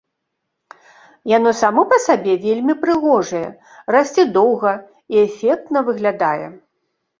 [1.37, 3.43] Яно само па сабе вельмі прыгожае,
[3.99, 4.75] расце доўга
[5.17, 6.45] і эфектна выглядае.